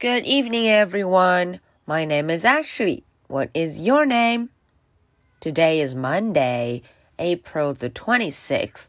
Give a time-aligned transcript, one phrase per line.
[0.00, 1.58] Good evening, everyone.
[1.84, 3.02] My name is Ashley.
[3.26, 4.50] What is your name?
[5.40, 6.82] Today is Monday,
[7.18, 8.86] April the 26th.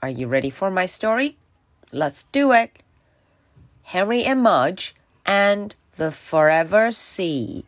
[0.00, 1.36] Are you ready for my story?
[1.92, 2.82] Let's do it.
[3.82, 4.94] Henry and Mudge
[5.26, 7.66] and the Forever Sea.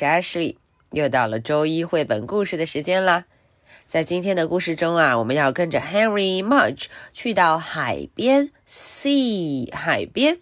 [0.00, 0.58] Ashley。
[0.92, 3.24] 又到了周一绘本故事的时间啦。
[3.86, 10.38] 在今天的故事中啊，我们要跟着 Henry Mudge 去到海边 sea 海边。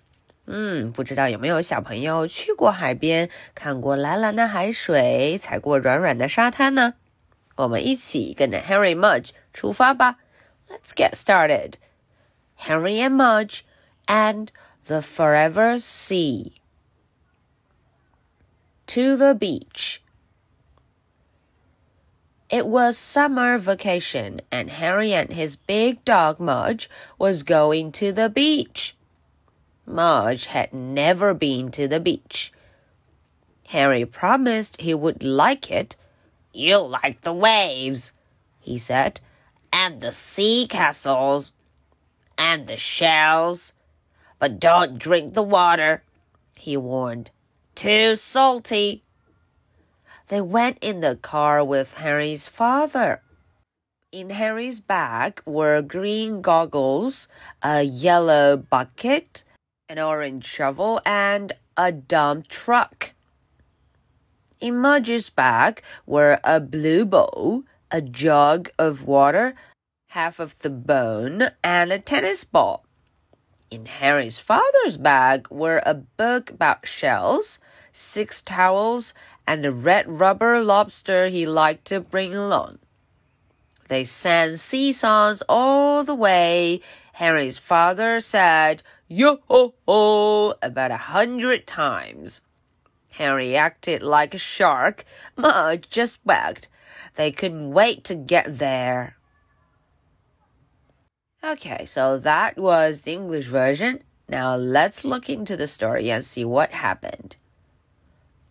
[0.47, 6.95] 嗯，不知道有没有小朋友去过海边，看过蓝蓝的海水，踩过软软的沙滩呢？
[7.57, 10.17] 我们一起跟着 Henry Mudge 出发吧。
[10.69, 11.75] Let's get started.
[12.59, 13.61] Henry and Mudge
[14.07, 14.49] and
[14.87, 16.53] the Forever Sea
[18.87, 19.99] to the beach.
[22.51, 28.29] It was summer vacation, and Henry and his big dog Mudge was going to the
[28.29, 28.97] beach.
[29.87, 32.53] Mudge had never been to the beach.
[33.69, 35.95] Henry promised he would like it.
[36.53, 38.15] You'll like the waves,
[38.59, 39.21] he said,
[39.73, 41.53] and the sea castles,
[42.37, 43.73] and the shells.
[44.41, 46.03] But don't drink the water,
[46.57, 47.31] he warned.
[47.77, 49.05] Too salty.
[50.31, 53.21] They went in the car with Henry's father.
[54.13, 57.27] In Henry's bag were green goggles,
[57.65, 59.43] a yellow bucket,
[59.89, 63.13] an orange shovel, and a dump truck.
[64.61, 69.57] In Mudge's bag were a blue bowl, a jug of water,
[70.11, 72.85] half of the bone, and a tennis ball.
[73.69, 77.59] In Henry's father's bag were a book about shells,
[77.93, 79.15] six towels,
[79.47, 82.79] and a red rubber lobster he liked to bring along.
[83.89, 86.81] They sang sea songs all the way.
[87.15, 92.41] Henry's father said, Yo ho ho, about a hundred times.
[93.09, 95.05] Henry acted like a shark.
[95.37, 96.69] Mudge just wagged.
[97.17, 99.17] They couldn't wait to get there.
[101.43, 104.05] Okay, so that was the English version.
[104.29, 107.37] Now let's look into the story and see what happened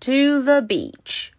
[0.01, 1.31] To the beach.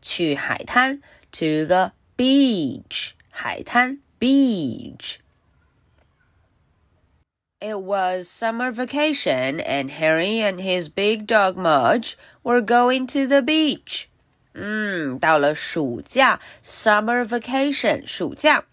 [0.00, 1.00] 去海滩
[1.32, 3.12] to the beach.
[3.30, 5.16] 海滩 beach.
[7.60, 13.40] It was summer vacation and Harry and his big dog Mudge were going to the
[13.40, 14.06] beach.
[14.52, 18.64] 嗯，到了暑假，summer vacation，暑假。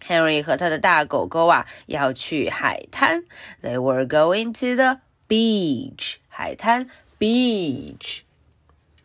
[0.00, 3.24] Henry 和他的大狗狗啊要去海滩。
[3.62, 6.16] They were going to the beach.
[6.28, 8.20] 海滩 beach.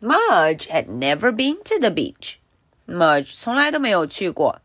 [0.01, 2.37] Mudge had never been to the beach.
[2.87, 4.61] Mudge 从来都没有去过。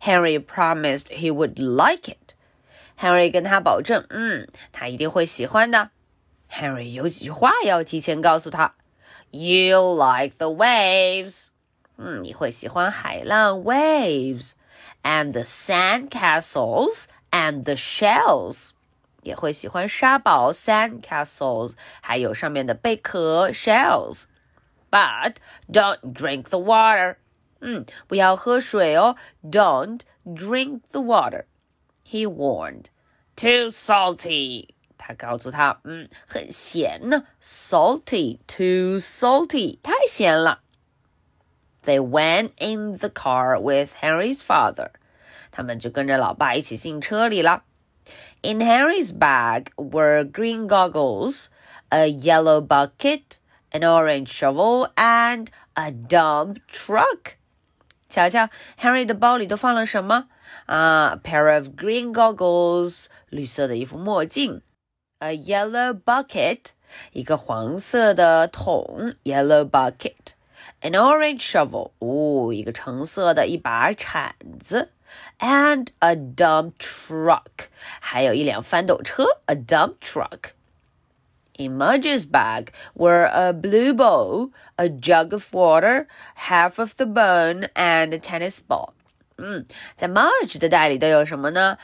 [0.00, 2.34] Henry promised he would like it.
[2.98, 5.90] Henry 跟他保证，嗯，他一定会喜欢的。
[6.50, 8.74] Henry 有几句话要提前告诉他：
[9.32, 11.48] You'll like the waves.
[11.96, 18.70] 嗯，你会喜欢海浪 waves。and the sand castles and the shells。
[19.22, 25.36] 也会喜欢沙堡 sand castles，还有上面的贝壳 shells。But
[25.68, 27.16] don't drink the water。
[27.60, 29.16] 嗯，不要喝水哦。
[29.42, 32.86] Don't drink the water。He warned.
[33.34, 34.68] Too salty。
[34.98, 40.62] 他告诉他，嗯，很咸呢，salty，too salty，太咸了。
[41.84, 44.90] they went in the car with Henry's father.
[45.50, 47.64] 他们就跟着老爸一起进车里了。
[48.41, 51.49] in Henry's bag were green goggles,
[51.91, 53.39] a yellow bucket,
[53.71, 57.37] an orange shovel, and a dump truck.
[58.09, 60.27] 瞧瞧，Henry 的包里都放了什么
[60.65, 64.61] 啊、uh,？A pair of green goggles，绿色的一副墨镜
[65.19, 66.71] ；a yellow bucket，
[67.13, 74.91] 一个黄色的桶，yellow bucket；an orange shovel，哦，一个橙色的一把铲子。
[75.38, 77.68] ，and a dump truck，
[78.00, 87.06] 还有一辆翻斗车，a dump truck。In Mudge's bag were a blue bowl, a jug of water, half of the
[87.06, 88.90] bone, and a tennis ball.
[89.38, 89.64] 嗯，
[89.94, 91.78] 在 Mudge 的袋里都有什么呢？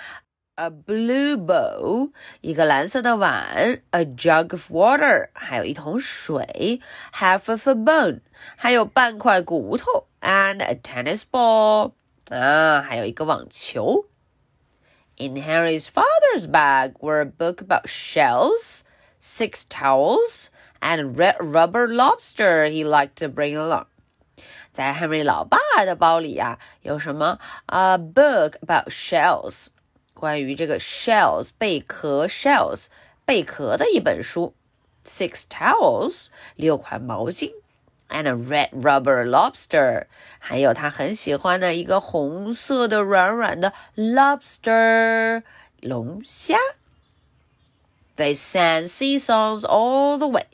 [0.56, 2.10] a blue bowl，
[2.42, 6.82] 一个蓝色的碗，a jug of water，还有一桶水，
[7.14, 8.20] half of a bone，
[8.56, 11.92] 还有半块骨头，and a tennis ball，
[12.29, 14.05] 啊，还有一个网球。
[15.17, 18.81] In Henry's father's bag were a book about shells,
[19.19, 23.87] six towels, and red rubber lobster he liked to bring along.
[24.71, 29.67] 在 Henry 老爸的包里呀、啊，有什么啊、uh,？Book about shells，
[30.13, 32.87] 关于这个 shells 贝壳 shells
[33.25, 34.53] 贝壳的一本书。
[35.03, 37.53] Six towels，六款毛巾。
[38.09, 40.05] and a red rubber lobster，
[40.39, 45.43] 还有他很喜欢的一个红色的软软的 lobster
[45.81, 46.57] 龙虾。
[48.15, 50.45] They sang sea songs all the way，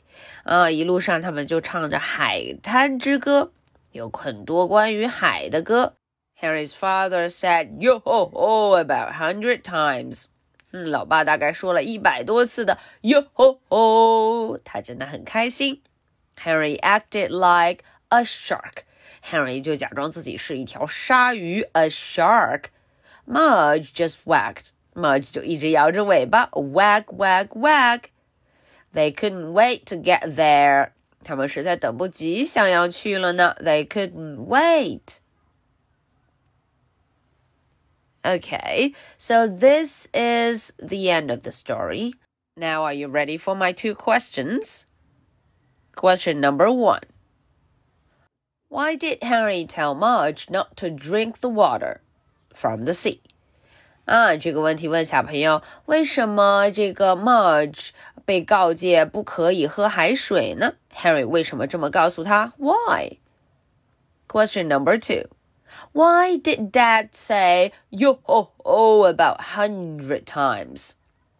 [0.42, 3.52] 啊，一路上他们就唱着海滩之歌，
[3.92, 5.94] 有很多关于海的歌。
[6.38, 10.24] Henry's father said yo ho ho about hundred times。
[10.72, 15.80] 嗯，老爸大概说了一百多次的 ho ho，他真的很开心。
[16.43, 18.85] Harry acted like a shark.
[19.31, 22.65] Harry 就假装自己是一条鲨鱼，a shark.
[23.27, 24.69] Mudge just wagged.
[24.93, 28.03] Mudge 就一直摇着尾巴，wag wag wag.
[28.93, 30.91] They couldn't wait to get there.
[31.23, 33.55] 他们实在等不及，想要去了呢。
[33.59, 35.19] They couldn't wait.
[38.23, 42.13] Okay, so this is the end of the story.
[42.55, 44.85] Now, are you ready for my two questions?
[45.94, 47.02] Question number one
[48.68, 52.00] Why did Henry tell Mudge not to drink the water
[52.52, 53.20] from the sea?
[54.06, 57.90] 啊，这个问题问小朋友，为什么这个 Mudge
[58.24, 63.18] 被告诫不可以喝海水呢？Henry 为什么这么告诉他？Why?
[64.28, 65.28] Question number two.
[65.92, 70.90] Why did Dad say yo ho ho about hundred times?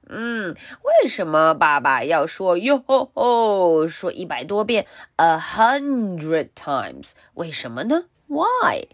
[0.07, 4.87] 嗯，为什么爸爸要说哟吼吼说一百多遍
[5.17, 7.11] a hundred times？
[7.35, 8.05] 为什么呢？
[8.27, 8.87] Why?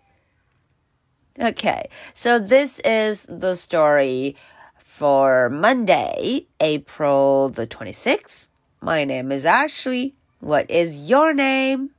[1.38, 4.36] Okay, so this is the story
[4.78, 8.48] for Monday, April the 26th.
[8.80, 10.14] My name is Ashley.
[10.40, 11.90] What is your name?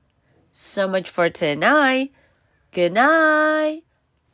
[0.53, 2.13] So much for tonight.
[2.73, 3.83] Good night.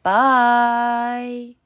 [0.03, 1.57] Bye.